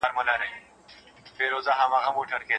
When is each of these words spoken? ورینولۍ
ورینولۍ 1.39 2.45